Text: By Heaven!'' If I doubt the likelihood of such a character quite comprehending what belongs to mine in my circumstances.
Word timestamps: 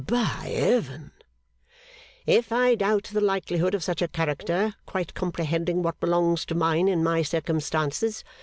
By 0.03 0.15
Heaven!'' 0.23 1.11
If 2.25 2.51
I 2.51 2.73
doubt 2.73 3.11
the 3.13 3.21
likelihood 3.21 3.75
of 3.75 3.83
such 3.83 4.01
a 4.01 4.07
character 4.07 4.73
quite 4.87 5.13
comprehending 5.13 5.83
what 5.83 5.99
belongs 5.99 6.43
to 6.47 6.55
mine 6.55 6.87
in 6.87 7.03
my 7.03 7.21
circumstances. 7.21 8.23